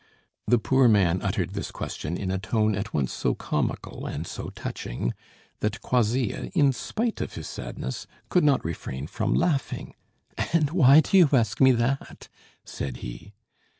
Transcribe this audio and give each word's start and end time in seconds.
The 0.47 0.57
poor 0.57 0.87
man 0.87 1.21
uttered 1.21 1.51
this 1.51 1.69
question 1.69 2.17
in 2.17 2.31
a 2.31 2.39
tone 2.39 2.73
at 2.73 2.91
once 2.91 3.13
so 3.13 3.35
comical 3.35 4.07
and 4.07 4.25
so 4.25 4.49
touching, 4.49 5.13
that 5.59 5.79
Croisilles, 5.83 6.51
in 6.55 6.73
spite 6.73 7.21
of 7.21 7.33
his 7.35 7.47
sadness, 7.47 8.07
could 8.27 8.43
not 8.43 8.65
refrain 8.65 9.05
from 9.05 9.35
laughing. 9.35 9.93
"And 10.53 10.71
why 10.71 11.01
do 11.01 11.17
you 11.17 11.29
ask 11.31 11.61
me 11.61 11.71
that?" 11.73 12.29
said 12.65 12.97
he. 13.05 13.33